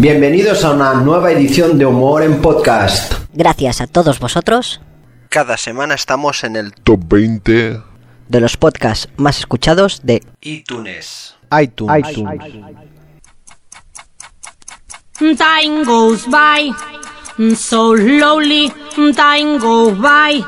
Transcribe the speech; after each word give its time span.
Bienvenidos 0.00 0.64
a 0.64 0.74
una 0.74 0.94
nueva 0.94 1.32
edición 1.32 1.76
de 1.76 1.84
Humor 1.84 2.22
en 2.22 2.40
Podcast. 2.40 3.14
Gracias 3.32 3.80
a 3.80 3.88
todos 3.88 4.20
vosotros 4.20 4.80
Cada 5.28 5.56
semana 5.56 5.96
estamos 5.96 6.44
en 6.44 6.54
el 6.54 6.72
Top 6.72 7.00
20 7.08 7.80
de 8.28 8.40
los 8.40 8.56
podcasts 8.56 9.08
más 9.16 9.40
escuchados 9.40 10.00
de 10.04 10.22
iTunes. 10.42 11.34
iTunes. 11.50 12.14
Time 15.36 15.84
goes 15.84 16.26
by 16.30 16.70
so 17.56 17.96
slowly, 17.96 18.72
time 19.16 19.58
goes 19.58 19.98
by 19.98 20.40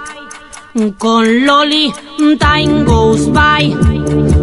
con 0.96 1.44
Loli. 1.44 1.92
Time 2.38 2.84
goes 2.84 3.26
by 3.32 3.72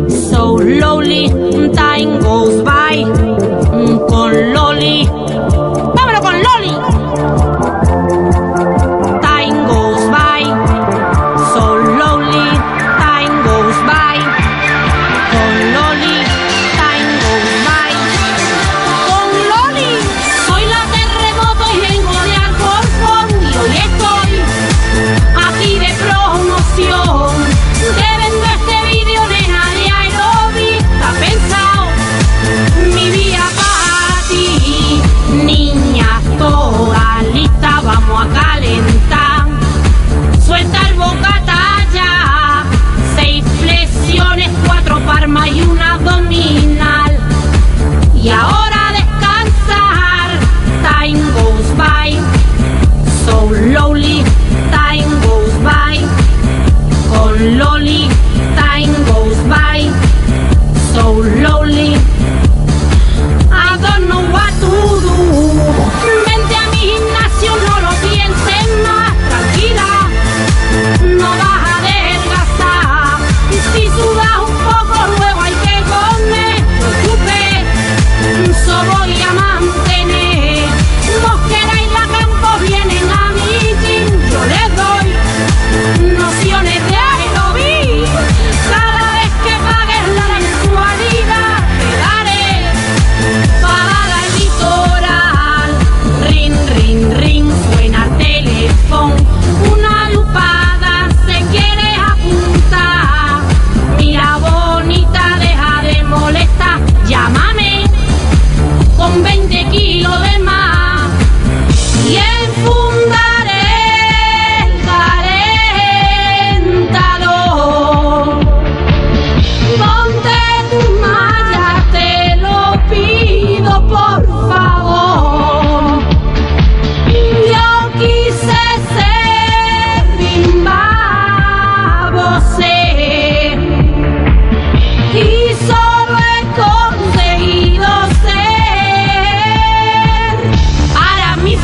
so 0.10 0.58
slowly, 0.60 1.30
time 1.74 2.20
goes 2.20 2.62
by 2.62 3.47
con 4.08 4.52
Loli. 4.54 5.57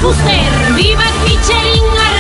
Fuster. 0.04 0.74
Viva 0.76 1.02
el 1.02 1.20
Michelin, 1.24 2.13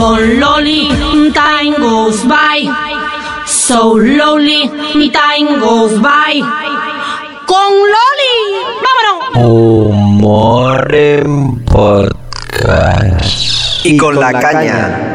con 0.00 0.40
Loli. 0.40 0.88
Time 1.34 1.76
goes 1.78 2.24
by 2.26 2.64
so 3.44 3.98
slowly. 4.00 4.70
Time 5.12 5.60
goes 5.60 6.00
by 6.00 6.40
con 7.46 7.72
Loli. 7.94 8.36
¡Vámonos! 8.86 9.44
Humor 9.44 10.94
en 10.94 11.62
podcast. 11.66 13.84
Y 13.84 13.98
con 13.98 14.18
la 14.18 14.32
caña. 14.32 15.06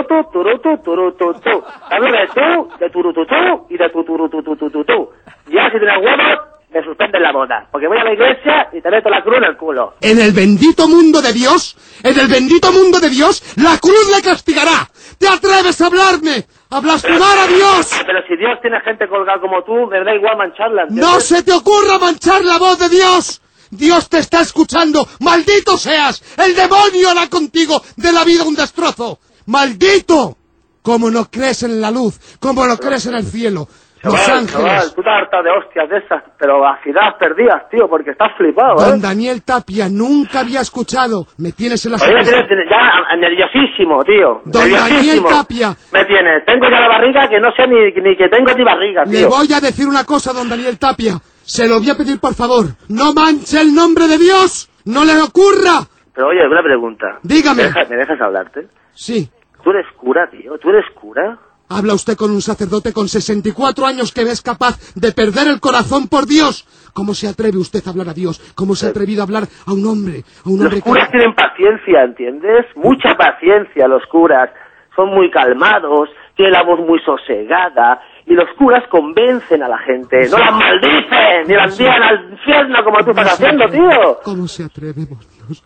y 3.70 3.78
de 3.78 3.90
tu, 3.90 4.04
tu. 4.04 5.10
Ya 5.52 5.70
si 5.70 5.78
tienes 5.80 5.98
huevos, 5.98 6.40
me 6.74 6.84
suspenden 6.84 7.22
la 7.22 7.32
boda. 7.32 7.68
Porque 7.72 7.88
voy 7.88 7.98
a 7.98 8.04
la 8.04 8.14
iglesia 8.14 8.70
y 8.74 8.82
te 8.82 8.90
meto 8.90 9.10
la 9.10 9.22
cruz 9.22 9.38
en 9.38 9.44
el 9.46 9.58
culo. 9.58 9.94
En 10.02 10.20
el 10.20 10.32
bendito 10.32 10.88
mundo 10.88 11.22
de 11.22 11.34
Dios, 11.34 11.78
en 12.04 12.20
el 12.20 12.28
bendito 12.28 12.72
mundo 12.72 13.00
de 13.00 13.10
Dios, 13.10 13.44
la 13.58 13.78
cruz 13.80 14.12
le 14.16 14.22
castigará. 14.22 14.90
¿Te 15.20 15.28
atreves 15.28 15.80
a 15.82 15.88
hablarme? 15.88 16.46
A 16.72 16.80
blasfemar 16.82 17.38
a 17.38 17.48
Dios. 17.48 18.02
Pero 18.06 18.20
si 18.28 18.36
Dios 18.38 18.60
tiene 18.62 18.80
gente 18.82 19.08
colgada 19.08 19.40
como 19.40 19.64
tú, 19.64 19.88
me 19.88 20.04
da 20.04 20.16
igual 20.16 20.38
mancharla. 20.38 20.84
¿entiendes? 20.84 21.06
No 21.06 21.20
se 21.20 21.44
te 21.44 21.54
ocurra 21.54 22.00
manchar 22.00 22.44
la 22.44 22.58
voz 22.58 22.80
de 22.80 22.90
Dios. 22.90 23.42
Dios 23.72 24.10
te 24.10 24.20
está 24.20 24.42
escuchando. 24.42 25.08
Maldito 25.20 25.78
seas. 25.78 26.22
El 26.38 26.56
demonio 26.56 27.10
hará 27.12 27.28
contigo 27.30 27.82
de 27.96 28.12
la 28.12 28.24
vida 28.24 28.44
un 28.44 28.56
destrozo. 28.56 29.20
Maldito. 29.48 30.38
Como 30.82 31.10
no 31.10 31.26
crees 31.32 31.64
en 31.64 31.82
la 31.82 31.90
luz, 31.90 32.20
como 32.40 32.66
no 32.68 32.78
crees 32.78 33.08
en 33.08 33.16
el 33.16 33.26
cielo. 33.26 33.68
Los 34.04 34.14
Chaval, 34.24 34.46
chaval, 34.48 34.70
ángeles. 34.70 34.94
tú 34.94 35.02
estás 35.02 35.14
harta 35.20 35.42
de 35.42 35.50
hostias 35.50 35.90
de 35.90 35.98
esas, 35.98 36.24
pero 36.38 36.60
vacidad 36.60 37.18
perdidas, 37.18 37.68
tío, 37.72 37.90
porque 37.90 38.12
estás 38.12 38.30
flipado, 38.38 38.76
Don 38.76 38.98
¿eh? 38.98 39.02
Daniel 39.02 39.42
Tapia, 39.42 39.90
nunca 39.90 40.42
había 40.42 40.62
escuchado. 40.62 41.26
Me 41.38 41.54
tienes 41.54 41.84
en 41.88 41.94
la 41.94 41.98
Oye, 41.98 42.14
tienes 42.24 42.70
ya 42.70 43.16
nerviosísimo, 43.18 44.04
tío. 44.04 44.42
Don 44.46 44.62
nerviosísimo. 44.70 44.96
Daniel 44.96 45.24
Tapia. 45.28 45.76
Me 45.92 46.06
tienes. 46.06 46.46
Tengo 46.46 46.70
ya 46.70 46.80
la 46.82 46.88
barriga 46.88 47.28
que 47.28 47.40
no 47.40 47.50
sé 47.58 47.66
ni, 47.68 47.86
ni 48.08 48.16
que 48.16 48.30
tengo 48.30 48.54
ni 48.54 48.64
barriga, 48.64 49.06
Le 49.06 49.18
tío. 49.18 49.30
voy 49.30 49.52
a 49.52 49.60
decir 49.60 49.88
una 49.88 50.04
cosa, 50.04 50.34
don 50.34 50.48
Daniel 50.48 50.78
Tapia. 50.78 51.20
Se 51.46 51.68
lo 51.68 51.80
voy 51.80 51.90
a 51.90 51.96
pedir 51.96 52.20
por 52.20 52.34
favor. 52.34 52.66
No 52.90 53.14
manche 53.14 53.62
el 53.62 53.74
nombre 53.74 54.08
de 54.08 54.18
Dios. 54.18 54.70
No 54.86 55.06
le 55.06 55.20
ocurra. 55.22 55.86
Pero 56.14 56.28
oye, 56.28 56.46
una 56.48 56.64
pregunta. 56.64 57.20
Dígame. 57.24 57.64
¿Me 57.64 57.68
dejas, 57.70 57.90
¿Me 57.90 57.96
dejas 57.98 58.22
hablarte? 58.22 58.68
Sí. 58.94 59.30
¿Tú 59.64 59.70
eres 59.72 59.86
cura, 59.98 60.30
tío? 60.30 60.58
¿Tú 60.58 60.70
eres 60.70 60.86
cura? 60.94 61.40
Habla 61.68 61.96
usted 61.96 62.16
con 62.16 62.30
un 62.32 62.42
sacerdote 62.42 62.94
con 62.94 63.08
64 63.08 63.86
años 63.86 64.12
que 64.14 64.22
es 64.22 64.42
capaz 64.42 64.78
de 64.96 65.12
perder 65.12 65.48
el 65.48 65.60
corazón 65.60 66.08
por 66.08 66.28
Dios. 66.28 66.68
¿Cómo 66.94 67.14
se 67.16 67.28
atreve 67.28 67.58
usted 67.58 67.82
a 67.86 67.90
hablar 67.90 68.10
a 68.10 68.14
Dios? 68.14 68.40
¿Cómo 68.56 68.76
se 68.76 68.86
ha 68.86 68.90
atrevido 68.90 69.22
a 69.22 69.26
hablar 69.26 69.44
a 69.66 69.74
un 69.74 69.86
hombre? 69.88 70.24
A 70.46 70.50
un 70.50 70.58
Los 70.58 70.66
hombre 70.68 70.82
curas 70.82 71.10
tienen 71.10 71.34
paciencia, 71.34 72.04
¿entiendes? 72.04 72.66
Mucha 72.76 73.18
paciencia 73.18 73.88
los 73.88 74.04
curas. 74.06 74.52
Son 74.96 75.10
muy 75.10 75.30
calmados, 75.32 76.10
tienen 76.36 76.54
la 76.54 76.64
voz 76.64 76.80
muy 76.80 77.00
sosegada. 77.04 78.00
Y 78.28 78.34
los 78.34 78.50
curas 78.58 78.84
convencen 78.90 79.62
a 79.62 79.68
la 79.68 79.78
gente. 79.80 80.28
No 80.30 80.40
las 80.40 80.52
maldicen, 80.52 81.48
ni 81.48 81.54
las 81.54 81.72
envían 81.72 82.02
al 82.02 82.32
infierno 82.32 82.84
como 82.84 83.04
tú 83.04 83.12
estás 83.12 83.34
haciendo, 83.34 83.70
tío. 83.70 84.20
¿Cómo 84.24 84.48
se 84.48 84.64
atreve, 84.64 85.06
por 85.06 85.20
Dios? 85.20 85.64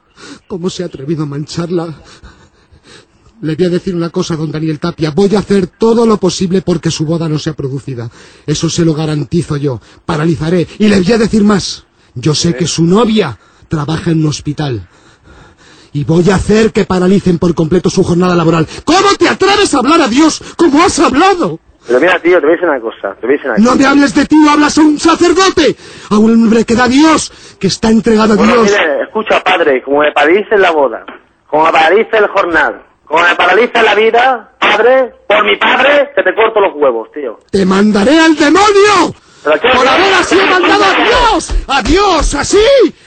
¿Cómo 0.48 0.70
se 0.70 0.84
ha 0.84 0.88
atrevido 0.88 1.24
a 1.24 1.26
mancharla? 1.26 1.88
Le 3.42 3.56
voy 3.56 3.66
a 3.66 3.70
decir 3.70 3.96
una 3.96 4.10
cosa, 4.10 4.36
don 4.36 4.52
Daniel 4.52 4.80
Tapia. 4.80 5.12
Voy 5.12 5.34
a 5.36 5.40
hacer 5.40 5.68
todo 5.68 6.06
lo 6.06 6.18
posible 6.18 6.62
porque 6.62 6.92
su 6.92 7.06
boda 7.06 7.30
no 7.30 7.40
sea 7.40 7.54
producida. 7.54 8.10
Eso 8.46 8.70
se 8.70 8.84
lo 8.84 8.94
garantizo 8.94 9.56
yo. 9.56 9.80
Paralizaré. 10.06 10.68
Y 10.80 10.90
le 10.90 11.00
voy 11.00 11.14
a 11.14 11.18
decir 11.18 11.46
más. 11.46 11.86
Yo 12.16 12.36
sé 12.36 12.56
que 12.56 12.68
su 12.68 12.84
novia 12.84 13.38
trabaja 13.70 14.12
en 14.12 14.20
un 14.20 14.28
hospital. 14.28 14.86
Y 15.94 16.04
voy 16.04 16.30
a 16.30 16.36
hacer 16.36 16.74
que 16.74 16.84
paralicen 16.84 17.40
por 17.40 17.56
completo 17.56 17.90
su 17.90 18.04
jornada 18.04 18.36
laboral. 18.36 18.68
¿Cómo 18.84 19.16
te 19.18 19.30
atreves 19.30 19.74
a 19.74 19.80
hablar 19.80 20.02
a 20.02 20.08
Dios 20.10 20.44
como 20.58 20.84
has 20.84 21.00
hablado? 21.00 21.60
Pero 21.88 22.00
mira, 22.00 22.20
tío, 22.20 22.40
te 22.40 22.46
voy 22.46 22.50
a 22.50 22.56
decir 22.56 22.70
una 22.70 22.80
cosa. 22.80 23.16
Te 23.20 23.26
voy 23.26 23.36
a 23.36 23.38
decir 23.38 23.50
una 23.52 23.58
No 23.60 23.66
cosa. 23.72 23.76
me 23.78 23.86
hables 23.86 24.14
de 24.16 24.26
ti, 24.26 24.36
no 24.36 24.52
hablas 24.52 24.78
a 24.78 24.82
un 24.82 25.00
sacerdote, 25.00 25.76
a 26.12 26.18
un 26.18 26.32
hombre 26.44 26.66
que 26.66 26.76
da 26.76 26.84
a 26.84 26.88
Dios, 26.88 27.32
que 27.60 27.68
está 27.68 27.90
entregado 27.90 28.34
a 28.34 28.36
Bueno, 28.38 28.54
Dios. 28.64 28.72
mire, 28.72 29.02
escucha, 29.04 29.44
padre, 29.44 29.82
como 29.84 30.00
me 30.02 30.12
paralice 30.12 30.58
la 30.58 30.72
boda, 30.72 31.06
como 31.48 31.66
me 31.66 31.72
paralice 31.72 32.18
el 32.18 32.28
jornal, 32.28 32.82
como 33.06 33.24
me 33.24 33.36
paralice 33.36 33.82
la 33.82 33.96
vida, 33.96 34.52
padre, 34.60 35.14
por 35.28 35.44
mi 35.46 35.56
padre, 35.58 36.12
que 36.16 36.22
te 36.24 36.36
corto 36.36 36.60
los 36.60 36.76
huevos, 36.76 37.12
tío. 37.12 37.40
¡Te 37.50 37.66
mandaré 37.66 38.20
al 38.20 38.36
demonio! 38.36 39.16
¿Pero 39.44 39.60
qué? 39.60 39.70
¡Por 39.70 39.88
haber 39.88 40.14
así 40.16 40.36
mandado 40.36 40.84
a 40.84 40.94
Dios! 41.06 41.56
¡A 41.68 41.82
Dios! 41.82 42.36
¡Así! 42.36 42.58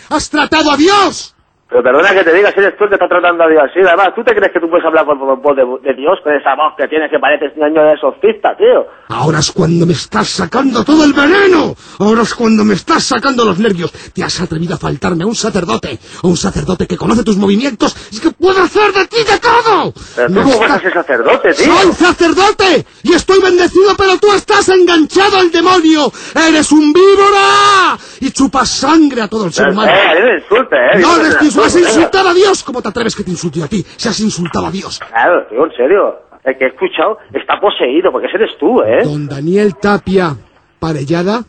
¡Has 0.08 0.30
tratado 0.30 0.72
a 0.72 0.76
Dios! 0.76 1.31
Pero 1.72 1.82
perdona 1.82 2.12
que 2.12 2.22
te 2.24 2.34
diga, 2.34 2.52
si 2.52 2.60
eres 2.60 2.76
tú 2.76 2.84
el 2.84 2.90
que 2.90 2.96
está 2.96 3.08
tratando 3.08 3.44
a 3.44 3.48
Dios 3.48 3.62
así, 3.64 3.80
además, 3.80 4.12
¿tú 4.14 4.22
te 4.22 4.34
crees 4.34 4.52
que 4.52 4.60
tú 4.60 4.68
puedes 4.68 4.84
hablar 4.84 5.06
por, 5.06 5.18
por 5.18 5.40
voz 5.40 5.56
de, 5.56 5.64
de 5.88 5.94
Dios 5.96 6.18
con 6.22 6.32
esa 6.34 6.54
voz 6.54 6.74
que 6.76 6.86
tienes 6.86 7.10
que 7.10 7.18
pareces 7.18 7.52
un 7.56 7.64
año 7.64 7.82
de 7.82 7.92
exorcista, 7.94 8.54
tío? 8.56 8.86
Ahora 9.08 9.38
es 9.38 9.50
cuando 9.52 9.86
me 9.86 9.94
estás 9.94 10.28
sacando 10.28 10.84
todo 10.84 11.04
el 11.04 11.12
veneno. 11.14 11.74
Ahora 11.98 12.22
es 12.22 12.34
cuando 12.34 12.62
me 12.64 12.74
estás 12.74 13.04
sacando 13.04 13.44
los 13.44 13.58
nervios. 13.58 13.90
Te 14.12 14.22
has 14.22 14.38
atrevido 14.40 14.74
a 14.74 14.78
faltarme 14.78 15.24
a 15.24 15.26
un 15.26 15.34
sacerdote. 15.34 15.98
A 16.22 16.26
un 16.26 16.36
sacerdote 16.36 16.86
que 16.86 16.96
conoce 16.98 17.24
tus 17.24 17.36
movimientos 17.38 17.96
y 18.12 18.20
que 18.20 18.30
puede 18.32 18.60
hacer 18.60 18.92
de 18.92 19.06
ti 19.06 19.16
de 19.24 19.38
todo. 19.38 19.92
Pero 20.14 20.28
tú 20.28 20.34
cómo 20.42 20.58
vas 20.60 20.84
está- 20.84 20.92
sacerdote, 21.02 21.54
tío. 21.54 21.72
¡Soy 21.74 21.92
sacerdote! 21.92 22.86
¡Y 23.02 23.12
estoy 23.14 23.40
bendecido, 23.40 23.92
pero 23.96 24.18
tú 24.18 24.30
estás 24.52 24.68
enganchado 24.76 25.38
al 25.38 25.50
demonio! 25.50 26.12
¡Eres 26.34 26.70
un 26.72 26.92
víbora! 26.92 27.98
Y 28.20 28.30
chupas 28.30 28.68
sangre 28.68 29.22
a 29.22 29.28
todo 29.28 29.46
el 29.46 29.52
ser 29.52 29.68
Eh, 29.68 29.70
humano. 29.72 29.90
eh, 29.92 30.22
me 30.24 30.38
insulta, 30.38 30.76
eh. 30.76 31.00
¡No 31.00 31.16
les 31.22 31.38
venga. 31.40 31.88
insultado 31.88 32.28
a 32.28 32.34
Dios! 32.34 32.62
¿Cómo 32.62 32.82
te 32.82 32.88
atreves 32.88 33.16
que 33.16 33.24
te 33.24 33.30
insulte 33.30 33.62
a 33.62 33.68
ti? 33.68 33.84
Si 33.96 34.08
has 34.08 34.20
insultado 34.20 34.66
a 34.66 34.70
Dios. 34.70 34.98
Claro, 35.00 35.46
tío, 35.48 35.64
en 35.64 35.72
serio. 35.76 36.16
El 36.44 36.58
que 36.58 36.64
he 36.64 36.68
escuchado 36.68 37.18
está 37.32 37.60
poseído, 37.60 38.10
porque 38.10 38.26
ese 38.26 38.36
eres 38.36 38.50
tú, 38.58 38.82
¿eh? 38.82 39.04
Don 39.04 39.28
Daniel 39.28 39.76
Tapia 39.76 40.36
Parellada, 40.80 41.44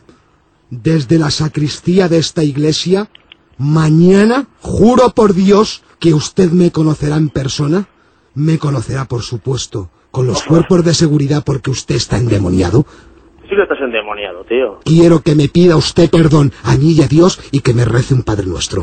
desde 0.70 1.18
la 1.18 1.30
sacristía 1.30 2.08
de 2.08 2.18
esta 2.18 2.44
iglesia, 2.44 3.08
mañana, 3.58 4.46
juro 4.60 5.10
por 5.10 5.34
Dios 5.34 5.82
que 5.98 6.14
usted 6.14 6.50
me 6.50 6.70
conocerá 6.70 7.16
en 7.16 7.28
persona. 7.28 7.86
Me 8.34 8.58
conocerá, 8.58 9.04
por 9.04 9.22
supuesto, 9.22 9.90
con 10.14 10.28
los 10.28 10.44
cuerpos 10.44 10.84
de 10.84 10.94
seguridad 10.94 11.42
porque 11.44 11.70
usted 11.70 11.96
está 11.96 12.16
endemoniado. 12.16 12.86
Sí 13.42 13.50
que 13.56 13.62
estás 13.62 13.80
endemoniado, 13.80 14.44
tío. 14.44 14.78
Quiero 14.84 15.20
que 15.20 15.34
me 15.34 15.48
pida 15.48 15.76
usted 15.76 16.08
perdón 16.08 16.52
a 16.62 16.76
mí 16.76 16.92
y 16.92 17.02
a 17.02 17.08
Dios 17.08 17.40
y 17.50 17.60
que 17.60 17.74
me 17.74 17.84
rece 17.84 18.14
un 18.14 18.22
Padre 18.22 18.46
Nuestro. 18.46 18.82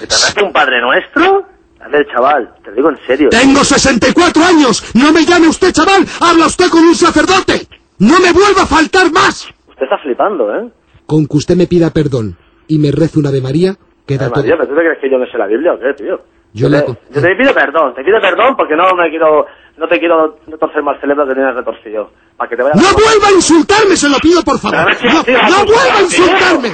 ¿Que 0.00 0.06
te 0.08 0.14
hace 0.14 0.42
un 0.42 0.52
padre 0.52 0.80
nuestro? 0.80 1.44
A 1.80 1.88
ver, 1.88 2.04
chaval, 2.12 2.52
te 2.64 2.72
digo 2.72 2.90
en 2.90 2.98
serio. 3.06 3.28
Tengo 3.30 3.62
64 3.62 4.42
años. 4.44 4.82
No 4.94 5.12
me 5.12 5.24
llame 5.24 5.46
usted 5.48 5.70
chaval. 5.72 6.04
Habla 6.20 6.46
usted 6.46 6.68
con 6.70 6.82
un 6.84 6.94
sacerdote. 6.96 7.68
No 8.00 8.18
me 8.18 8.32
vuelva 8.32 8.62
a 8.62 8.66
faltar 8.66 9.12
más. 9.12 9.46
Usted 9.68 9.84
está 9.84 9.98
flipando, 9.98 10.52
¿eh? 10.56 10.68
Con 11.06 11.26
que 11.28 11.36
usted 11.36 11.54
me 11.56 11.68
pida 11.68 11.90
perdón 11.90 12.36
y 12.66 12.78
me 12.78 12.90
rece 12.90 13.20
una 13.20 13.28
Ave 13.28 13.40
María, 13.40 13.76
queda 14.06 14.28
todo. 14.28 14.42
María, 14.42 14.56
¿pero 14.56 14.68
tú 14.68 14.74
te 14.74 14.80
crees 14.80 14.98
que 15.00 15.10
yo 15.10 15.18
no 15.18 15.26
sé 15.26 15.38
la 15.38 15.46
Biblia 15.46 15.74
o 15.74 15.78
qué, 15.78 15.94
tío? 15.94 16.20
Yo 16.54 16.68
le- 16.68 16.84
yo 16.84 17.20
te 17.22 17.34
pido 17.36 17.54
perdón, 17.54 17.94
te 17.94 18.02
pido 18.04 18.20
perdón 18.20 18.56
porque 18.56 18.74
no 18.76 18.94
me 18.94 19.08
quiero, 19.08 19.46
no 19.76 19.88
te 19.88 19.98
quiero 19.98 20.38
no 20.46 20.58
torcer 20.58 20.82
más 20.82 21.00
cerebro 21.00 21.26
que 21.26 21.34
tienes 21.34 21.54
retorcido. 21.54 22.10
Para 22.36 22.48
que 22.50 22.56
te 22.56 22.62
vaya 22.62 22.74
¡No 22.74 22.82
vuelva 22.94 23.28
a 23.28 23.32
insultarme! 23.32 23.96
Se 23.96 24.08
lo 24.08 24.18
pido 24.18 24.42
por 24.42 24.58
favor. 24.58 24.86
No, 24.88 25.24
tío, 25.24 25.38
no 25.38 25.64
tío, 25.64 25.74
vuelva 25.74 25.98
a 25.98 26.02
insultarme. 26.02 26.68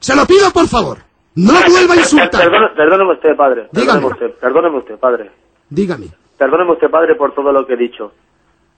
Se 0.00 0.16
lo 0.16 0.26
pido 0.26 0.50
por 0.52 0.66
favor. 0.68 0.98
No 1.36 1.52
vuelva 1.68 1.94
a 1.94 1.96
insultar. 1.96 2.30
Perdóneme, 2.42 2.68
perdóneme 2.76 3.12
usted, 3.12 3.36
padre. 3.36 3.68
Dígame. 3.72 4.00
Perdóneme 4.00 4.06
usted, 4.12 4.40
perdóneme 4.40 4.78
usted, 4.78 4.98
padre. 4.98 5.30
Dígame. 5.68 6.06
Perdóneme 6.38 6.72
usted, 6.72 6.90
padre, 6.90 7.14
por 7.14 7.34
todo 7.34 7.52
lo 7.52 7.66
que 7.66 7.74
he 7.74 7.76
dicho. 7.76 8.12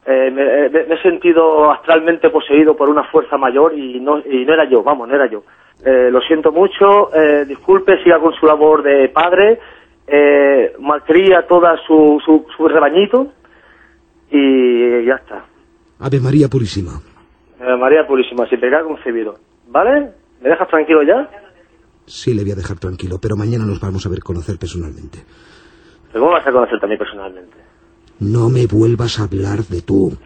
Eh, 0.06 0.30
me, 0.30 0.42
eh, 0.42 0.70
me- 0.70 0.84
me 0.84 0.94
he 0.94 1.02
sentido 1.02 1.70
astralmente 1.70 2.30
poseído 2.30 2.74
por 2.76 2.88
una 2.88 3.04
fuerza 3.04 3.36
mayor 3.36 3.74
y 3.78 4.00
no, 4.00 4.18
y 4.20 4.44
no 4.46 4.54
era 4.54 4.64
yo, 4.68 4.82
vamos, 4.82 5.06
no 5.08 5.14
era 5.14 5.26
yo. 5.30 5.42
Eh, 5.84 6.08
lo 6.10 6.20
siento 6.22 6.50
mucho, 6.50 7.14
eh, 7.14 7.44
disculpe, 7.46 8.02
siga 8.02 8.18
con 8.18 8.32
su 8.32 8.46
labor 8.46 8.82
de 8.82 9.08
padre, 9.10 9.60
eh, 10.06 10.72
malcría 10.80 11.46
toda 11.46 11.76
su, 11.86 12.20
su, 12.24 12.46
su 12.56 12.66
rebañito 12.68 13.32
y 14.30 15.04
ya 15.06 15.14
está. 15.14 15.44
Ave 16.00 16.20
María 16.20 16.48
Purísima. 16.48 17.00
Eh, 17.60 17.76
María 17.76 18.06
Purísima, 18.06 18.48
sin 18.48 18.60
pecado 18.60 18.88
concebido. 18.88 19.36
¿Vale? 19.68 20.12
¿Me 20.40 20.48
dejas 20.48 20.68
tranquilo 20.68 21.02
ya? 21.02 21.28
Sí, 22.06 22.32
le 22.32 22.42
voy 22.42 22.52
a 22.52 22.56
dejar 22.56 22.78
tranquilo, 22.78 23.18
pero 23.20 23.36
mañana 23.36 23.64
nos 23.66 23.80
vamos 23.80 24.06
a 24.06 24.08
ver 24.08 24.20
conocer 24.20 24.58
personalmente. 24.58 25.18
¿Pero 26.12 26.24
¿Cómo 26.24 26.32
vas 26.32 26.46
a 26.46 26.52
conocer 26.52 26.80
también 26.80 26.98
personalmente? 26.98 27.56
No 28.20 28.48
me 28.48 28.66
vuelvas 28.66 29.20
a 29.20 29.24
hablar 29.24 29.64
de 29.64 29.82
tú. 29.82 30.16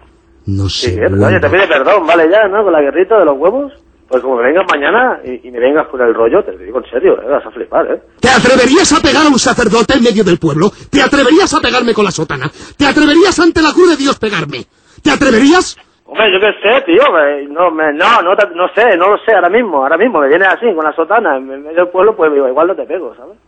No 0.46 0.68
Sí, 0.68 0.90
eh, 0.92 1.06
pero 1.08 1.26
oye, 1.26 1.40
te 1.40 1.48
pide 1.48 1.66
perdón, 1.68 2.06
¿vale? 2.06 2.28
Ya, 2.30 2.48
¿no? 2.48 2.64
Con 2.64 2.72
la 2.72 2.80
guerrita 2.80 3.18
de 3.18 3.24
los 3.24 3.36
huevos. 3.36 3.72
Pues 4.12 4.22
como 4.22 4.36
me 4.36 4.42
vengas 4.42 4.66
mañana 4.70 5.20
y, 5.24 5.48
y 5.48 5.50
me 5.50 5.58
vengas 5.58 5.88
con 5.88 5.98
el 6.02 6.12
rollo, 6.12 6.44
te 6.44 6.52
lo 6.52 6.58
digo 6.58 6.80
en 6.84 6.90
serio, 6.90 7.14
¿eh? 7.22 7.26
Vas 7.30 7.46
a 7.46 7.50
flipar, 7.50 7.86
¿eh? 7.90 8.02
¿Te 8.20 8.28
atreverías 8.28 8.92
a 8.92 9.00
pegar 9.00 9.24
a 9.24 9.30
un 9.30 9.38
sacerdote 9.38 9.94
en 9.96 10.04
medio 10.04 10.22
del 10.22 10.38
pueblo? 10.38 10.70
¿Te 10.90 11.00
atreverías 11.00 11.54
a 11.54 11.60
pegarme 11.62 11.94
con 11.94 12.04
la 12.04 12.10
sotana? 12.10 12.50
¿Te 12.76 12.84
atreverías 12.84 13.40
ante 13.40 13.62
la 13.62 13.72
cruz 13.72 13.88
de 13.88 13.96
Dios 13.96 14.18
pegarme? 14.18 14.66
¿Te 15.02 15.10
atreverías? 15.10 15.78
Hombre, 16.04 16.30
yo 16.30 16.38
qué 16.40 16.52
sé, 16.60 16.82
tío, 16.84 17.00
me- 17.10 17.46
no, 17.48 17.70
me- 17.70 17.94
no, 17.94 18.20
no, 18.20 18.68
sé, 18.74 18.98
no 18.98 19.08
lo 19.08 19.16
sé 19.24 19.32
ahora 19.34 19.48
mismo, 19.48 19.78
ahora 19.78 19.96
mismo, 19.96 20.20
me 20.20 20.28
viene 20.28 20.44
así, 20.44 20.66
con 20.74 20.84
la 20.84 20.92
sotana, 20.94 21.38
en 21.38 21.46
medio 21.48 21.72
del 21.72 21.88
pueblo, 21.88 22.14
pues 22.14 22.30
igual 22.36 22.66
no 22.68 22.76
te 22.76 22.84
pego, 22.84 23.14
¿sabes? 23.16 23.38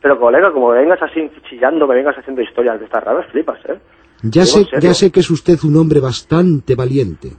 Pero 0.00 0.18
colega, 0.18 0.50
como 0.50 0.70
vengas 0.70 1.00
así 1.00 1.30
chillando, 1.48 1.86
me 1.86 1.94
vengas 1.94 2.18
haciendo 2.18 2.42
historias 2.42 2.80
de 2.80 2.86
estas 2.86 3.04
raras, 3.04 3.26
flipas, 3.30 3.60
¿eh? 3.68 3.78
Ya 4.24 4.44
sé, 4.46 4.66
ya 4.80 4.94
sé 4.94 5.12
que 5.12 5.20
es 5.20 5.30
usted 5.30 5.58
un 5.62 5.76
hombre 5.76 6.00
bastante 6.00 6.74
valiente. 6.74 7.34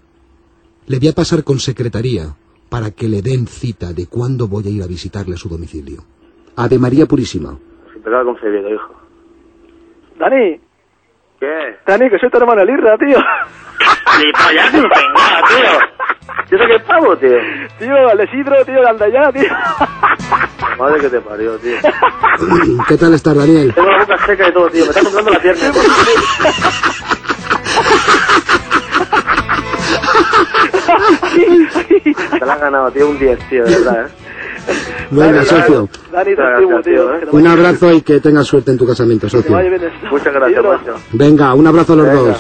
Le 0.87 0.99
voy 0.99 1.09
a 1.09 1.13
pasar 1.13 1.43
con 1.43 1.59
secretaría 1.59 2.27
para 2.73 2.89
que 2.89 3.07
le 3.07 3.21
den 3.21 3.45
cita 3.45 3.93
de 3.93 4.07
cuándo 4.07 4.47
voy 4.47 4.65
a 4.65 4.69
ir 4.71 4.81
a 4.81 4.87
visitarle 4.87 5.35
a 5.35 5.37
su 5.37 5.47
domicilio. 5.47 6.01
Ave 6.55 6.79
María 6.79 7.05
Purísima. 7.05 7.55
Sin 7.93 8.01
pecado 8.01 8.25
concebido, 8.25 8.67
hijo. 8.67 8.91
Dani, 10.17 10.59
¿Qué? 11.39 11.77
Dani, 11.85 12.09
que 12.09 12.17
soy 12.17 12.31
tu 12.31 12.37
hermano 12.39 12.65
Lirra, 12.65 12.97
tío. 12.97 13.19
Gilipollas, 14.17 14.71
sin 14.71 14.89
peinado, 14.89 15.47
tío. 15.49 15.69
¿Y 16.49 16.55
eso 16.55 16.65
qué 16.65 16.75
es 16.75 16.81
pavo, 16.81 17.15
tío? 17.17 17.37
Tío, 17.77 18.09
el 18.09 18.27
Isidro, 18.27 18.65
tío, 18.65 18.81
de 18.81 18.89
Andallá, 18.89 19.31
tío. 19.31 19.53
Madre 20.79 20.99
que 20.99 21.09
te 21.09 21.21
parió, 21.21 21.55
tío. 21.59 21.77
¿Qué 22.87 22.97
tal 22.97 23.13
estás, 23.13 23.37
Daniel? 23.37 23.71
Tengo 23.75 23.91
la 23.91 23.99
boca 23.99 24.17
seca 24.25 24.49
y 24.49 24.51
todo, 24.51 24.67
tío. 24.71 24.85
Me 24.85 24.89
está 24.89 25.03
temblando 25.03 25.29
la 25.29 25.39
pierna. 25.39 25.61
Te 32.43 32.47
la 32.47 32.53
has 32.55 32.59
ganado, 32.59 32.91
tío, 32.91 33.07
un 33.07 33.17
10, 33.17 33.39
tío, 33.47 33.63
de 33.63 33.71
verdad, 33.71 34.05
¿eh? 34.05 34.09
Venga, 35.11 35.45
socio. 35.45 35.87
Dani, 36.11 36.35
te 36.35 36.89
tío. 36.91 37.15
¿eh? 37.15 37.25
Un 37.31 37.47
abrazo 37.47 37.93
y 37.93 38.01
que 38.01 38.19
tengas 38.19 38.47
suerte 38.47 38.71
en 38.71 38.77
tu 38.77 38.85
casamiento, 38.85 39.29
socio. 39.29 39.49
Muchas 40.11 40.33
gracias, 40.33 40.61
macho. 40.61 40.95
Venga, 41.13 41.53
un 41.53 41.65
abrazo 41.67 41.93
a 41.93 41.95
los 41.95 42.05
Venga. 42.07 42.19
dos. 42.19 42.37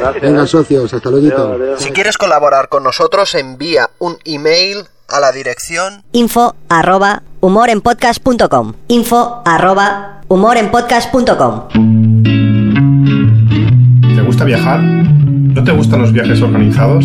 Gracias. 0.00 0.22
Venga, 0.22 0.46
socios, 0.46 0.94
hasta 0.94 1.10
luego. 1.10 1.26
Adiós, 1.26 1.60
adiós. 1.60 1.80
Si 1.82 1.90
quieres 1.90 2.16
colaborar 2.16 2.70
con 2.70 2.82
nosotros, 2.82 3.34
envía 3.34 3.90
un 3.98 4.16
email 4.24 4.84
a 5.10 5.20
la 5.20 5.32
dirección 5.32 6.02
Info 6.12 6.54
arroba 6.70 7.22
humorenpodcast.com. 7.40 8.72
Info 8.88 9.42
arroba 9.44 10.22
humorenpodcast.com. 10.28 11.68
¿Te 14.16 14.22
gusta 14.22 14.44
viajar? 14.46 14.80
¿No 14.82 15.62
te 15.62 15.72
gustan 15.72 16.00
los 16.00 16.10
viajes 16.10 16.40
organizados? 16.40 17.04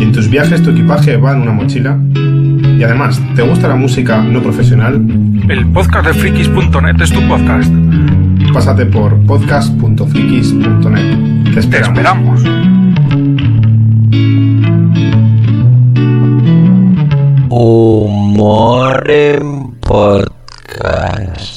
¿Y 0.00 0.02
en 0.02 0.12
tus 0.12 0.30
viajes 0.30 0.62
tu 0.62 0.70
equipaje 0.70 1.18
va 1.18 1.32
en 1.32 1.42
una 1.42 1.52
mochila? 1.52 1.98
Y 2.14 2.82
además, 2.82 3.20
¿te 3.36 3.42
gusta 3.42 3.68
la 3.68 3.76
música 3.76 4.22
no 4.22 4.42
profesional? 4.42 4.94
El 5.46 5.66
podcast 5.66 6.06
de 6.06 6.14
frikis.net 6.14 6.98
es 7.02 7.12
tu 7.12 7.20
podcast. 7.28 7.70
Pásate 8.54 8.86
por 8.86 9.14
podcast.frikis.net. 9.26 11.44
Te 11.44 11.50
Te 11.50 11.60
esperamos. 11.60 11.98
esperamos. 11.98 12.42
Humor 17.50 19.10
en 19.10 19.72
Podcast. 19.80 21.50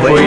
Día 0.00 0.10
yo 0.10 0.25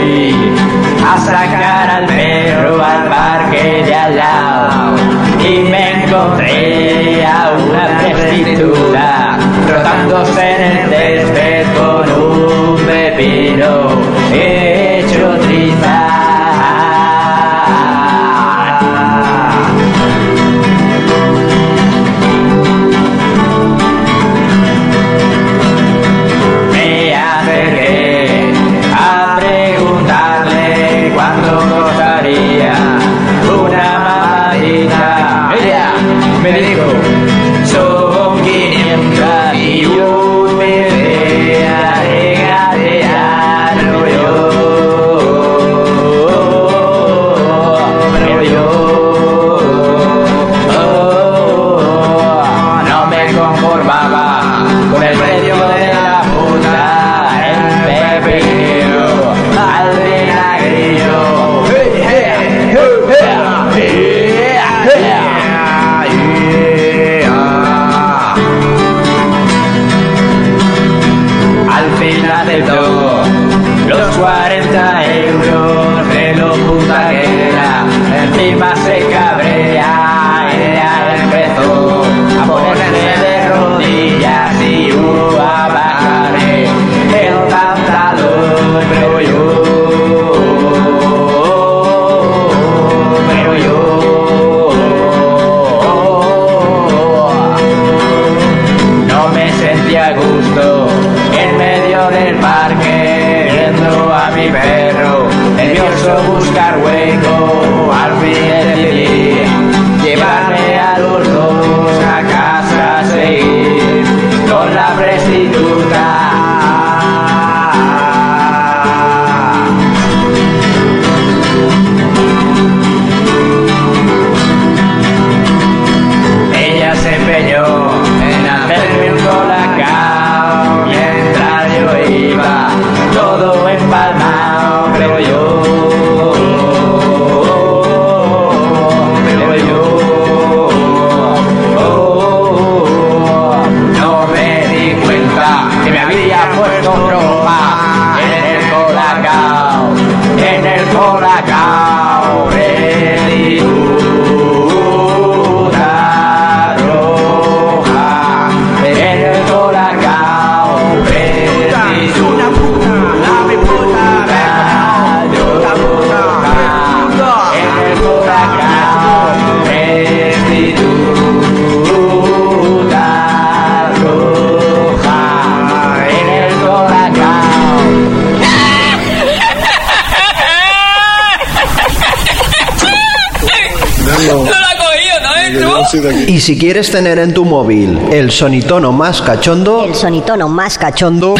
Y 186.28 186.40
si 186.40 186.56
quieres 186.58 186.92
tener 186.92 187.18
en 187.18 187.34
tu 187.34 187.46
móvil 187.46 187.98
el 188.12 188.30
sonitono 188.30 188.92
más 188.92 189.24
cachondo, 189.24 189.86
El 189.86 189.96
sonitono 189.96 190.48
más 190.48 190.78
cachondo. 190.78 191.34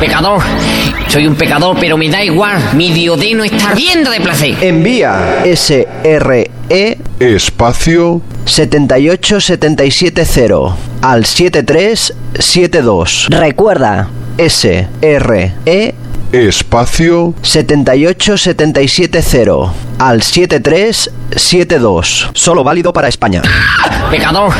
Pecador. 0.00 0.42
Soy 1.06 1.28
un 1.28 1.36
pecador, 1.36 1.76
pero 1.78 1.96
me 1.96 2.10
da 2.10 2.24
igual. 2.24 2.58
Mi 2.74 2.90
diodeno 2.90 3.44
está 3.44 3.74
viendo 3.74 4.10
de 4.10 4.20
placer. 4.20 4.56
envía 4.60 5.44
SRE 5.54 6.50
Espacio 7.20 8.20
78770 8.44 10.76
al 11.02 11.24
7372. 11.24 13.28
Recuerda, 13.30 14.08
SRE 14.36 15.54
Espacio 16.32 17.34
78770 17.42 19.72
al 19.98 20.22
7372. 20.22 22.30
Solo 22.34 22.62
válido 22.64 22.92
para 22.92 23.06
España. 23.08 23.40
Pecador. 24.10 24.52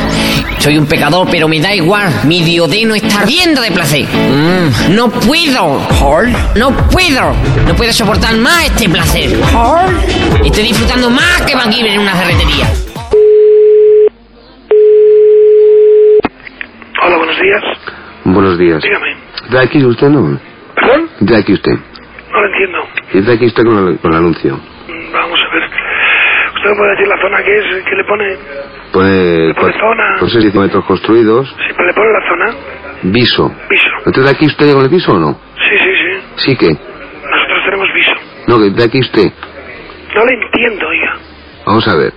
Soy 0.59 0.79
un 0.79 0.87
pecador, 0.87 1.29
pero 1.31 1.49
me 1.49 1.61
da 1.61 1.75
igual. 1.75 2.09
Mi 2.25 2.43
diodeno 2.43 2.95
está 2.95 3.25
viendo 3.25 3.61
de 3.61 3.71
placer. 3.73 4.07
Mm, 4.07 4.95
no 4.95 5.11
puedo. 5.11 5.81
No 6.55 6.75
puedo. 6.89 7.35
No 7.67 7.75
puedo 7.75 7.93
soportar 7.93 8.35
más 8.37 8.65
este 8.67 8.89
placer. 8.89 9.39
Estoy 10.45 10.63
disfrutando 10.65 11.11
más 11.11 11.43
que 11.43 11.55
Van 11.55 11.71
Giver 11.73 11.93
en 11.93 12.01
una 12.01 12.15
ferretería. 12.15 12.67
Hola, 17.05 17.17
buenos 17.19 17.37
días. 17.41 17.63
Buenos 18.25 18.59
días. 18.59 18.83
Dígame. 18.83 19.15
¿De 19.51 19.61
aquí 19.61 19.85
usted 19.85 20.09
no? 20.09 20.41
¿De 21.21 21.37
aquí 21.37 21.53
usted? 21.55 21.73
No 22.33 22.41
lo 22.41 22.47
entiendo. 22.47 22.79
¿Y 23.15 23.21
de 23.21 23.33
aquí 23.33 23.47
usted 23.47 23.65
con 23.65 23.89
el, 23.89 23.99
con 23.99 24.13
el 24.13 24.19
anuncio? 24.19 24.57
Mm, 24.57 25.13
Vamos 25.13 25.41
a 25.41 25.55
ver. 25.55 25.63
¿Usted 26.55 26.71
me 26.71 26.77
puede 26.77 26.91
decir 26.93 27.09
la 27.09 27.21
zona 27.21 27.43
que 27.43 27.59
es? 27.59 27.85
¿Qué 27.85 27.95
le 27.97 28.05
pone? 28.05 28.37
Pone 28.93 29.55
Pone 29.55 29.73
zona. 29.79 30.17
con 30.19 30.31
6 30.31 30.55
metros 30.55 30.85
construidos. 30.85 31.49
Sí, 31.49 31.73
pero 31.77 31.87
le 31.89 31.95
pone 31.95 32.11
la 32.13 32.29
zona. 32.29 32.57
Viso. 33.03 33.55
Viso. 33.69 33.89
¿Entonces 34.07 34.25
de 34.25 34.31
aquí 34.31 34.47
usted 34.47 34.73
con 34.73 34.83
el 34.83 34.89
viso 34.89 35.13
o 35.13 35.19
no? 35.19 35.39
Sí, 35.59 35.79
sí, 35.79 35.91
sí. 35.97 36.23
Sí 36.37 36.57
que. 36.57 36.69
Nosotros 36.71 37.65
tenemos 37.65 37.89
viso. 37.95 38.13
No, 38.49 38.59
que 38.59 38.71
de 38.71 38.85
aquí 38.85 39.01
usted. 39.01 39.33
No 40.15 40.25
le 40.25 40.35
entiendo, 40.35 40.89
oiga. 40.89 41.17
Vamos 41.67 41.87
a 41.89 41.97
ver. 41.97 42.13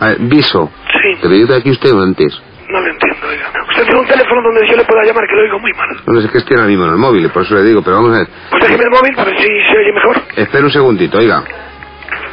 A 0.00 0.06
ver, 0.08 0.18
viso. 0.20 0.70
Sí. 0.92 1.14
¿Te 1.22 1.28
pedí 1.28 1.44
de 1.46 1.56
aquí 1.56 1.70
usted 1.70 1.92
o 1.92 2.02
antes? 2.02 2.40
No 2.70 2.80
le 2.80 2.90
entiendo, 2.90 3.26
oiga. 3.28 3.46
Usted 3.68 3.84
tiene 3.84 4.00
un 4.00 4.06
teléfono 4.06 4.42
donde 4.42 4.68
yo 4.68 4.76
le 4.76 4.84
pueda 4.84 5.02
llamar 5.04 5.24
que 5.26 5.34
lo 5.36 5.42
oigo 5.42 5.58
muy 5.58 5.72
mal. 5.72 5.88
No 6.06 6.20
sé, 6.20 6.26
es 6.26 6.32
que 6.32 6.38
estoy 6.38 6.56
ahora 6.56 6.68
mismo 6.68 6.84
en 6.84 6.90
el 6.92 6.98
móvil, 6.98 7.28
por 7.30 7.42
eso 7.42 7.54
le 7.54 7.62
digo, 7.64 7.82
pero 7.82 7.96
vamos 7.96 8.14
a 8.14 8.18
ver. 8.18 8.28
Pues 8.50 8.62
déjeme 8.62 8.84
el 8.84 8.90
móvil 8.90 9.14
para 9.16 9.30
ver 9.30 9.38
si 9.40 9.46
se 9.46 9.78
oye 9.78 9.92
mejor. 9.92 10.16
Espera 10.36 10.64
un 10.64 10.70
segundito, 10.70 11.18
oiga. 11.18 11.42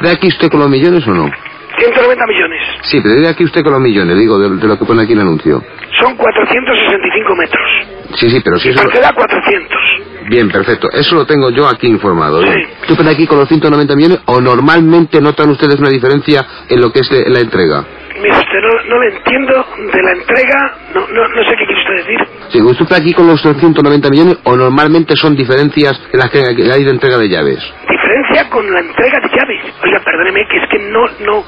¿De 0.01 0.09
aquí 0.11 0.27
usted 0.27 0.49
con 0.49 0.59
los 0.59 0.69
millones 0.69 1.07
o 1.07 1.11
no? 1.11 1.29
190 1.77 2.25
millones. 2.27 2.61
Sí, 2.83 2.99
pero 3.01 3.15
de 3.15 3.27
aquí 3.27 3.43
usted 3.43 3.61
con 3.63 3.73
los 3.73 3.81
millones, 3.81 4.17
digo, 4.17 4.39
de, 4.39 4.49
de 4.57 4.67
lo 4.67 4.77
que 4.79 4.85
pone 4.85 5.03
aquí 5.03 5.13
el 5.13 5.19
anuncio. 5.19 5.61
Son 6.01 6.15
465 6.15 7.35
metros. 7.35 7.69
Sí, 8.15 8.29
sí, 8.29 8.41
pero 8.43 8.57
sí 8.59 8.69
eso... 8.69 8.81
Usted 8.81 9.01
da 9.01 9.11
400. 9.13 9.77
Bien, 10.29 10.49
perfecto. 10.49 10.89
Eso 10.91 11.15
lo 11.15 11.25
tengo 11.25 11.49
yo 11.51 11.67
aquí 11.67 11.87
informado. 11.87 12.41
bien. 12.41 12.67
¿Tú 12.87 12.95
de 12.95 13.09
aquí 13.11 13.27
con 13.27 13.39
los 13.39 13.47
190 13.47 13.95
millones 13.95 14.19
o 14.25 14.41
normalmente 14.41 15.21
notan 15.21 15.49
ustedes 15.49 15.79
una 15.79 15.89
diferencia 15.89 16.45
en 16.69 16.81
lo 16.81 16.91
que 16.91 16.99
es 16.99 17.09
la 17.29 17.39
entrega? 17.39 17.85
Mire 18.21 18.31
usted, 18.37 18.61
no, 18.61 18.83
no 18.89 18.99
le 19.01 19.15
entiendo 19.15 19.65
de 19.93 20.01
la 20.01 20.11
entrega. 20.11 20.77
No, 20.93 21.07
no, 21.07 21.27
no 21.27 21.43
sé 21.43 21.55
qué 21.57 21.65
quiere 21.65 21.81
usted 21.81 21.95
decir. 21.95 22.19
Si 22.49 22.61
usted 22.61 22.83
está 22.83 22.97
aquí 22.97 23.13
con 23.13 23.27
los 23.27 23.41
190 23.41 24.09
millones 24.09 24.37
o 24.43 24.55
normalmente 24.55 25.15
son 25.15 25.35
diferencias 25.35 25.99
en 26.11 26.19
las 26.19 26.29
que 26.29 26.39
hay 26.39 26.83
de 26.83 26.91
entrega 26.91 27.17
de 27.17 27.27
llaves. 27.27 27.59
Diferencia 27.89 28.49
con 28.49 28.65
la 28.71 28.79
entrega 28.79 29.19
de 29.19 29.29
llaves. 29.29 29.61
Oiga, 29.83 29.99
perdóneme, 29.99 30.47
que 30.47 30.57
es 30.57 30.69
que 30.69 30.79
no, 30.79 31.03
no, 31.25 31.43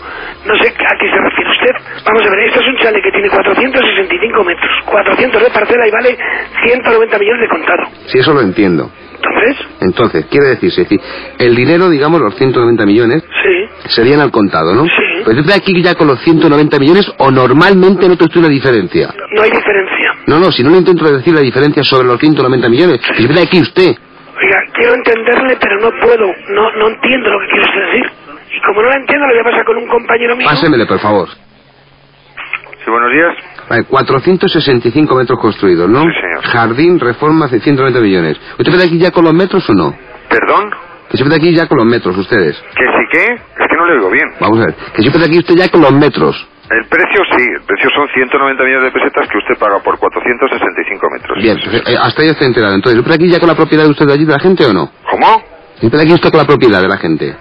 no 0.46 0.56
sé 0.58 0.68
a 0.68 0.98
qué 1.00 1.08
se 1.10 1.18
refiere 1.18 1.50
usted. 1.52 2.04
Vamos 2.06 2.26
a 2.26 2.30
ver, 2.30 2.40
esto 2.48 2.60
es 2.60 2.68
un 2.68 2.78
chale 2.78 3.02
que 3.02 3.12
tiene 3.12 3.30
465 3.30 4.44
metros, 4.44 4.72
400 4.86 5.42
de 5.44 5.50
parcela 5.50 5.88
y 5.88 5.92
vale 5.92 6.18
190 6.66 7.20
millones 7.20 7.42
de 7.42 7.48
contado. 7.48 7.84
Si 8.08 8.20
eso 8.20 8.34
lo 8.34 8.42
entiendo. 8.42 8.92
Entonces, 9.28 9.68
Entonces, 9.82 10.26
quiere 10.30 10.48
decirse, 10.48 10.82
es 10.82 10.90
decir, 10.90 11.02
el 11.40 11.56
dinero, 11.56 11.90
digamos, 11.90 12.22
los 12.22 12.36
190 12.36 12.86
millones, 12.86 13.24
sí, 13.44 13.90
serían 13.90 14.20
al 14.20 14.32
contado, 14.32 14.74
¿no? 14.74 14.86
Sí. 14.86 15.24
Pues 15.24 15.38
desde 15.38 15.54
aquí 15.54 15.82
ya 15.82 15.96
con 15.96 16.08
los 16.08 16.20
190 16.22 16.80
millones 16.80 17.12
o 17.18 17.32
normalmente 17.32 18.08
noto 18.08 18.26
usted 18.26 18.40
una 18.40 18.50
diferencia. 18.50 19.14
no 19.32 19.42
hay 19.42 19.52
diferencia. 19.52 20.14
No, 20.28 20.40
no, 20.40 20.52
si 20.52 20.64
no 20.64 20.70
le 20.72 20.78
intento 20.78 21.06
decir 21.06 21.34
la 21.34 21.42
diferencia 21.42 21.84
sobre 21.84 22.08
los 22.08 22.20
190 22.20 22.70
millones, 22.70 23.00
es 23.18 23.28
de 23.36 23.42
aquí 23.42 23.62
usted. 23.62 23.92
Oiga, 24.40 24.60
quiero 24.74 24.94
entenderle, 24.94 25.58
pero 25.60 25.80
no 25.80 25.90
puedo. 26.02 26.28
No, 26.50 26.72
no 26.74 26.88
entiendo 26.90 27.30
lo 27.30 27.40
que 27.40 27.48
quiere 27.48 27.66
usted 27.66 27.82
decir. 27.82 28.12
Y 28.56 28.62
como 28.62 28.82
no 28.82 28.90
la 28.90 28.96
entiendo, 28.96 29.26
le 29.28 29.34
voy 29.34 29.42
a 29.42 29.44
pasar 29.52 29.66
con 29.66 29.78
un 29.78 29.88
compañero 29.88 30.36
mío. 30.36 30.48
Pásemele, 30.48 30.86
por 30.86 31.00
favor. 31.00 31.28
Sí, 31.30 32.92
buenos 32.92 33.12
días. 33.12 33.36
Vale, 33.70 33.84
465 33.84 35.16
metros 35.16 35.40
construidos, 35.40 35.90
¿no? 35.90 36.02
Sí, 36.02 36.08
señor. 36.22 36.44
Jardín, 36.46 37.00
reforma 37.00 37.48
de 37.48 37.60
190 37.60 38.00
millones. 38.00 38.38
¿Usted 38.58 38.72
ve 38.72 38.78
de 38.78 38.84
aquí 38.86 38.98
ya 38.98 39.12
con 39.12 39.26
los 39.26 39.34
metros 39.34 39.70
o 39.70 39.74
no? 39.74 39.94
¿Perdón? 40.30 40.70
Que 41.10 41.18
se 41.18 41.24
ve 41.24 41.30
de 41.30 41.36
aquí 41.36 41.54
ya 41.54 41.68
con 41.68 41.78
los 41.78 41.88
metros, 41.88 42.18
ustedes. 42.18 42.58
¿Que 42.76 42.84
sí 42.86 43.04
qué? 43.12 43.24
Es 43.34 43.68
que 43.70 43.76
no 43.78 43.86
le 43.88 43.94
oigo 43.94 44.10
bien. 44.10 44.28
Vamos 44.40 44.60
a 44.60 44.66
ver. 44.66 44.76
Que 44.96 45.02
se 45.04 45.10
ve 45.10 45.20
de 45.20 45.26
aquí 45.26 45.38
usted 45.40 45.56
ya 45.56 45.70
con 45.70 45.82
los 45.82 45.92
metros. 45.94 46.48
El 46.70 46.84
precio 46.86 47.24
sí, 47.32 47.44
el 47.44 47.64
precio 47.64 47.90
son 47.96 48.08
190 48.14 48.64
millones 48.64 48.92
de 48.92 49.00
pesetas 49.00 49.28
que 49.30 49.38
usted 49.38 49.58
paga 49.58 49.80
por 49.80 49.98
465 49.98 51.08
metros. 51.12 51.38
Bien, 51.42 51.58
eh, 51.88 51.96
hasta 52.02 52.22
ahí 52.22 52.30
está 52.30 52.46
enterado. 52.46 52.76
Entonces, 52.76 53.00
¿usted 53.00 53.14
aquí 53.14 53.30
ya 53.30 53.40
con 53.40 53.48
la 53.48 53.56
propiedad 53.56 53.86
de 53.86 53.92
usted 53.92 54.06
de 54.06 54.14
allí 54.14 54.26
de 54.26 54.34
la 54.34 54.40
gente 54.40 54.66
o 54.66 54.74
no? 54.74 54.92
¿Cómo? 55.10 55.44
¿Usted 55.82 56.00
aquí 56.00 56.12
usted 56.12 56.30
con 56.30 56.40
la 56.40 56.46
propiedad 56.46 56.82
de 56.82 56.88
la 56.90 56.98
gente? 56.98 57.36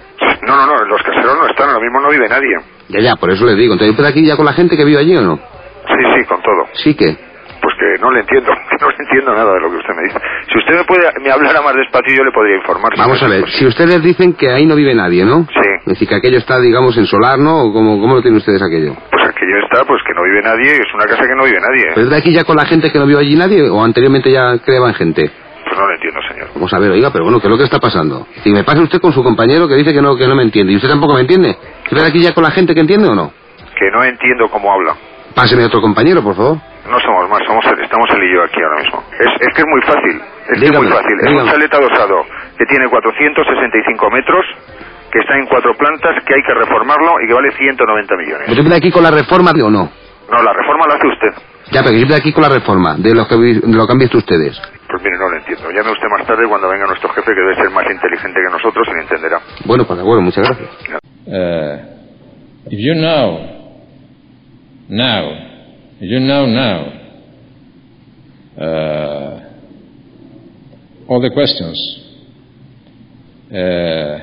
No, 0.46 0.56
no, 0.56 0.66
no, 0.66 0.84
los 0.84 1.02
caseros 1.02 1.36
no 1.40 1.46
están, 1.48 1.68
ahora 1.70 1.80
mismo 1.80 2.00
no 2.00 2.08
vive 2.08 2.28
nadie. 2.28 2.54
Ya, 2.88 3.00
ya, 3.00 3.16
por 3.16 3.32
eso 3.32 3.44
le 3.44 3.56
digo. 3.56 3.72
Entonces, 3.72 3.96
¿usted 3.96 4.04
aquí 4.04 4.24
ya 4.24 4.36
con 4.36 4.44
la 4.46 4.52
gente 4.52 4.76
que 4.76 4.84
vive 4.84 4.98
allí 5.00 5.16
o 5.16 5.22
no? 5.22 5.40
Sí, 5.86 6.02
sí, 6.16 6.24
con 6.26 6.42
todo. 6.42 6.66
Sí 6.74 6.94
que. 6.94 7.16
Pues 7.62 7.74
que 7.80 8.00
no 8.00 8.10
le 8.12 8.20
entiendo, 8.20 8.52
no 8.80 8.88
le 8.88 8.96
entiendo 8.98 9.34
nada 9.34 9.54
de 9.54 9.60
lo 9.60 9.70
que 9.70 9.76
usted 9.76 9.94
me 9.94 10.02
dice. 10.02 10.18
Si 10.52 10.58
usted 10.58 10.74
me 10.76 10.84
puede 10.84 11.08
me 11.20 11.30
hablara 11.30 11.62
más 11.62 11.74
despacio, 11.74 12.14
yo 12.14 12.24
le 12.24 12.30
podría 12.30 12.56
informar. 12.56 12.92
Vamos 12.96 13.22
a 13.22 13.28
ver, 13.28 13.48
si 13.50 13.66
ustedes 13.66 14.02
dicen 14.02 14.34
que 14.34 14.50
ahí 14.50 14.66
no 14.66 14.76
vive 14.76 14.94
nadie, 14.94 15.24
¿no? 15.24 15.46
Sí. 15.52 15.68
Es 15.80 15.86
decir, 15.86 16.08
que 16.08 16.14
aquello 16.14 16.38
está, 16.38 16.60
digamos, 16.60 16.96
en 16.98 17.06
solar, 17.06 17.38
¿no? 17.38 17.62
¿O 17.64 17.72
cómo, 17.72 18.00
cómo 18.00 18.14
lo 18.16 18.22
tienen 18.22 18.38
ustedes 18.38 18.62
aquello? 18.62 18.94
Pues 19.10 19.24
aquello 19.24 19.58
está, 19.64 19.84
pues 19.84 20.00
que 20.06 20.12
no 20.14 20.22
vive 20.24 20.42
nadie, 20.42 20.72
es 20.72 20.94
una 20.94 21.06
casa 21.06 21.22
que 21.22 21.34
no 21.34 21.44
vive 21.44 21.58
nadie. 21.60 21.86
¿Pero 21.94 22.02
es 22.02 22.10
de 22.10 22.16
aquí 22.16 22.32
ya 22.32 22.44
con 22.44 22.56
la 22.56 22.66
gente 22.66 22.90
que 22.92 22.98
no 22.98 23.06
vive 23.06 23.20
allí 23.20 23.36
nadie 23.36 23.68
o 23.68 23.82
anteriormente 23.82 24.30
ya 24.30 24.58
creaban 24.58 24.94
gente? 24.94 25.30
Pues 25.64 25.78
no 25.78 25.86
lo 25.86 25.94
entiendo, 25.94 26.20
señor. 26.30 26.48
Vamos 26.54 26.72
a 26.72 26.78
ver, 26.78 26.90
oiga, 26.92 27.10
pero 27.10 27.24
bueno, 27.24 27.40
¿qué 27.40 27.46
es 27.48 27.50
lo 27.50 27.58
que 27.58 27.64
está 27.64 27.80
pasando? 27.80 28.28
Si 28.44 28.50
me 28.50 28.62
pasa 28.62 28.82
usted 28.82 29.00
con 29.00 29.12
su 29.12 29.24
compañero 29.24 29.66
que 29.66 29.74
dice 29.74 29.92
que 29.92 30.00
no, 30.00 30.14
que 30.16 30.26
no 30.28 30.36
me 30.36 30.42
entiende 30.44 30.72
y 30.72 30.76
usted 30.76 30.88
tampoco 30.88 31.14
me 31.14 31.22
entiende. 31.22 31.56
¿Usted 31.84 31.96
de 32.02 32.06
aquí 32.06 32.22
ya 32.22 32.32
con 32.34 32.44
la 32.44 32.50
gente 32.52 32.74
que 32.74 32.80
entiende 32.80 33.08
o 33.08 33.14
no? 33.14 33.32
Que 33.76 33.90
no 33.90 34.04
entiendo 34.04 34.48
cómo 34.48 34.72
habla. 34.72 34.94
Páseme 35.36 35.64
otro 35.66 35.82
compañero, 35.82 36.22
por 36.24 36.34
favor. 36.34 36.56
No 36.88 36.98
somos 37.00 37.28
más, 37.28 37.44
somos 37.46 37.62
estamos 37.82 38.08
él 38.10 38.22
y 38.24 38.32
yo 38.34 38.42
aquí 38.42 38.56
ahora 38.62 38.80
mismo. 38.82 39.04
Es, 39.20 39.28
es 39.46 39.54
que 39.54 39.60
es 39.60 39.68
muy 39.68 39.82
fácil, 39.82 40.16
es 40.16 40.58
que 40.60 40.66
es 40.66 40.72
muy 40.72 40.86
Dígame, 40.86 40.88
fácil. 40.88 41.16
Es 41.20 41.26
dígame. 41.28 41.42
un 41.42 41.48
chalet 41.50 41.74
adosado 41.74 42.16
que 42.56 42.64
tiene 42.64 42.88
465 42.88 44.10
metros, 44.10 44.44
que 45.12 45.18
está 45.20 45.36
en 45.36 45.46
cuatro 45.46 45.74
plantas, 45.76 46.16
que 46.24 46.34
hay 46.34 46.42
que 46.42 46.54
reformarlo 46.54 47.20
y 47.22 47.26
que 47.28 47.34
vale 47.34 47.50
190 47.52 48.16
millones. 48.16 48.48
¿Usted 48.48 48.62
viene 48.62 48.76
aquí 48.76 48.90
con 48.90 49.02
la 49.02 49.10
reforma 49.10 49.50
o 49.52 49.70
no? 49.70 49.90
No, 50.32 50.42
la 50.42 50.52
reforma 50.54 50.86
la 50.88 50.94
hace 50.94 51.06
usted. 51.06 51.32
Ya, 51.70 51.82
pero 51.82 51.96
yo 51.98 52.06
de 52.06 52.14
aquí 52.16 52.32
con 52.32 52.42
la 52.42 52.48
reforma, 52.48 52.96
de 52.96 53.14
lo 53.14 53.26
que, 53.28 53.36
de 53.36 53.60
lo 53.76 53.86
que 53.86 53.92
han 53.92 53.98
visto 53.98 54.18
ustedes. 54.18 54.56
Pues 54.88 55.02
mire, 55.02 55.18
no 55.18 55.28
lo 55.28 55.36
entiendo. 55.36 55.68
Llame 55.70 55.90
usted 55.92 56.08
más 56.08 56.26
tarde 56.26 56.46
cuando 56.48 56.68
venga 56.68 56.86
nuestro 56.86 57.08
jefe, 57.10 57.34
que 57.34 57.40
debe 57.40 57.54
ser 57.56 57.70
más 57.70 57.84
inteligente 57.90 58.40
que 58.40 58.50
nosotros 58.50 58.86
y 58.88 58.94
lo 58.94 59.02
entenderá. 59.02 59.40
Bueno, 59.66 59.84
pues 59.84 59.96
de 59.98 60.02
acuerdo, 60.02 60.22
muchas 60.22 60.46
gracias. 60.48 60.70
Uh, 61.26 62.70
if 62.70 62.78
you 62.78 62.94
know 62.94 63.55
now, 64.88 65.30
if 65.96 66.10
you 66.10 66.20
know 66.20 66.46
now? 66.46 66.92
Uh, 68.58 69.42
all 71.08 71.20
the 71.20 71.30
questions 71.30 72.02
uh, 73.48 74.18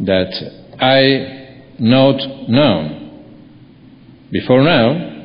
that 0.00 0.32
I 0.80 1.74
not 1.78 2.48
known 2.48 2.96
before 4.30 4.62
now, 4.62 5.16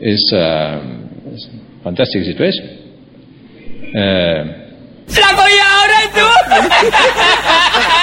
is 0.00 0.32
um, 0.34 1.08
a 1.80 1.84
fantastic 1.84 2.24
situation. 2.24 2.66
Uh, 3.96 4.66
¡Flaco, 5.08 5.42
y 5.48 5.58
ahora 5.58 5.96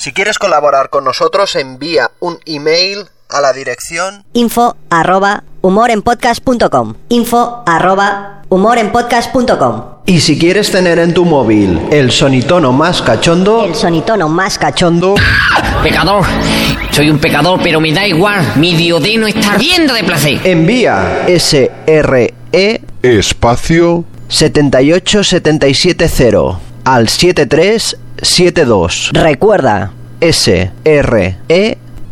Si 0.00 0.12
quieres 0.12 0.38
colaborar 0.38 0.88
con 0.88 1.04
nosotros, 1.04 1.54
envía 1.56 2.10
un 2.20 2.38
email 2.46 3.04
a 3.28 3.42
la 3.42 3.52
dirección 3.52 4.24
Info 4.32 4.74
arroba 4.88 5.44
humorenpodcast.com. 5.60 6.94
Info 7.10 7.62
arroba 7.66 8.40
humorenpodcast.com. 8.48 9.82
Y 10.06 10.20
si 10.20 10.38
quieres 10.38 10.72
tener 10.72 10.98
en 10.98 11.12
tu 11.12 11.26
móvil 11.26 11.78
el 11.90 12.10
sonitono 12.12 12.72
más 12.72 13.02
cachondo, 13.02 13.66
El 13.66 13.74
sonitono 13.74 14.30
más 14.30 14.56
cachondo. 14.56 15.16
Pecador. 15.82 16.24
Soy 16.92 17.10
un 17.10 17.18
pecador, 17.18 17.60
pero 17.62 17.78
me 17.78 17.92
da 17.92 18.06
igual. 18.06 18.54
Mi 18.56 18.74
diodeno 18.74 19.26
está 19.26 19.58
viendo 19.58 19.92
de 19.92 20.02
placer. 20.02 20.40
envía 20.44 21.26
SRE 21.28 22.32
Espacio 23.02 24.06
78770 24.28 26.58
al 26.84 27.08
7372. 28.22 29.10
Recuerda, 29.12 29.92
SRE 30.20 31.36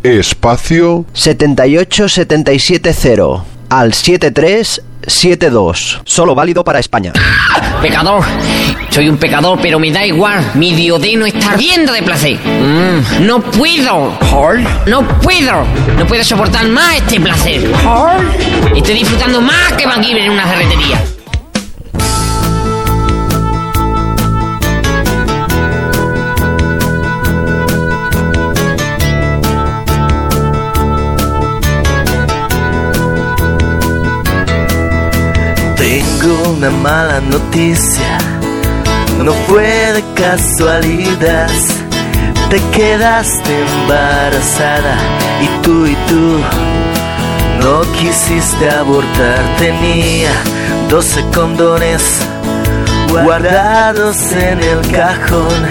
espacio 0.02 1.04
78770 1.12 3.44
al 3.68 3.92
7372. 3.92 6.00
Solo 6.04 6.34
válido 6.34 6.64
para 6.64 6.78
España. 6.78 7.12
Pecador. 7.82 8.24
Soy 8.90 9.08
un 9.08 9.18
pecador, 9.18 9.58
pero 9.60 9.78
me 9.78 9.92
da 9.92 10.06
igual. 10.06 10.52
Mi 10.54 10.74
diodeno 10.74 11.26
está 11.26 11.54
viendo 11.56 11.92
de 11.92 12.02
placer. 12.02 12.38
Mm, 12.38 13.26
no 13.26 13.42
puedo. 13.42 14.16
No 14.86 15.06
puedo. 15.20 15.66
No 15.98 16.06
puedo 16.06 16.24
soportar 16.24 16.66
más 16.68 16.96
este 16.96 17.20
placer. 17.20 17.70
Estoy 18.74 18.94
disfrutando 18.94 19.40
más 19.40 19.72
que 19.74 19.86
MacGyver 19.86 20.24
en 20.24 20.32
una 20.32 20.46
ferretería. 20.46 21.00
Una 36.58 36.70
mala 36.70 37.20
noticia, 37.20 38.18
no 39.22 39.32
fue 39.46 39.92
de 39.92 40.02
casualidad. 40.14 41.48
Te 42.50 42.60
quedaste 42.76 43.52
embarazada 43.80 44.96
y 45.40 45.62
tú 45.62 45.86
y 45.86 45.94
tú 46.08 46.40
no 47.60 47.82
quisiste 47.92 48.70
abortar. 48.70 49.38
Tenía 49.58 50.32
12 50.90 51.24
condones 51.32 52.02
guardados 53.12 54.32
en 54.32 54.60
el 54.60 54.80
cajón. 54.90 55.62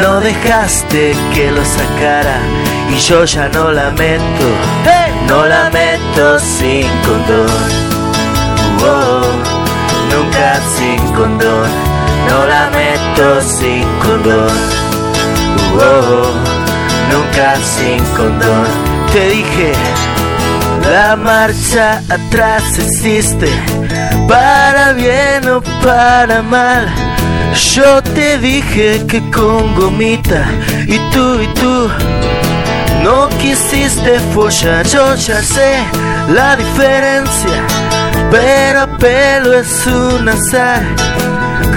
No 0.00 0.18
dejaste 0.18 1.14
que 1.32 1.52
lo 1.52 1.64
sacara 1.64 2.38
y 2.90 2.98
yo 2.98 3.24
ya 3.24 3.48
no 3.50 3.70
la 3.70 3.90
meto, 3.90 4.48
no 5.28 5.46
la 5.46 5.70
meto 5.70 6.40
sin 6.40 6.88
condón. 7.04 7.92
Oh, 8.84 9.51
nunca 10.12 10.60
sin 10.76 10.98
condón, 11.14 11.70
no 12.28 12.46
la 12.46 12.70
meto 12.70 13.40
sin 13.40 13.84
condón. 14.04 14.56
Oh, 15.74 16.30
nunca 17.10 17.56
sin 17.56 18.04
condón. 18.16 18.66
Te 19.12 19.28
dije, 19.30 19.72
la 20.90 21.16
marcha 21.16 22.02
atrás 22.08 22.78
existe, 22.78 23.48
para 24.28 24.92
bien 24.92 25.48
o 25.48 25.60
para 25.82 26.42
mal. 26.42 26.88
Yo 27.74 28.02
te 28.02 28.38
dije 28.38 29.04
que 29.06 29.20
con 29.30 29.74
gomita 29.74 30.44
y 30.86 30.98
tú 31.12 31.40
y 31.40 31.46
tú 31.60 31.88
no 33.04 33.28
quisiste 33.40 34.18
follar, 34.32 34.86
yo 34.86 35.14
ya 35.16 35.42
sé 35.42 35.74
la 36.28 36.56
diferencia 36.56 38.01
pero 38.32 38.80
a 38.80 38.86
pelo 38.96 39.52
es 39.52 39.86
un 39.86 40.26
azar. 40.26 40.82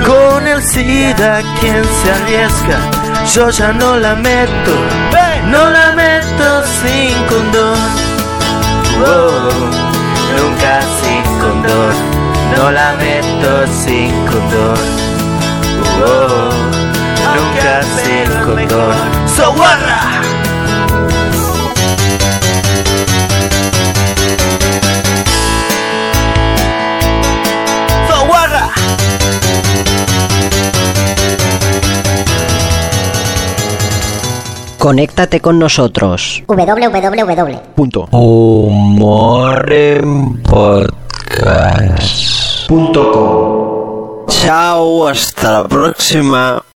Con 0.08 0.48
el 0.48 0.63
SIDA, 0.63 1.41
quien 1.60 1.84
se 1.84 2.12
arriesga, 2.12 2.80
yo 3.34 3.50
ya 3.50 3.74
no 3.74 3.98
la 3.98 4.15
meto, 4.15 4.74
no 5.48 5.70
la 5.70 5.91
meto 5.94 6.48
sin 6.80 7.13
condón. 7.32 7.80
Oh, 9.06 9.50
nunca 10.38 10.74
sin 11.02 11.24
condón, 11.39 11.96
no 12.56 12.72
la 12.72 12.94
meto 12.94 13.68
sin 13.84 14.12
condón. 14.28 14.86
Oh, 16.06 16.50
nunca 17.36 17.84
sin 18.04 18.44
condón. 18.46 18.96
So 19.36 19.54
guarra. 19.54 20.14
Conéctate 34.86 35.41
con 35.41 35.58
nosotros. 35.58 36.43
www. 36.45 37.58
Punto. 37.76 38.08
Humor 38.12 39.74
en 39.74 40.43
podcast. 40.43 42.04
Punto 42.67 43.12
com. 43.12 44.28
Chao, 44.28 45.08
hasta 45.08 45.63
la 45.63 45.67
próxima. 45.67 46.62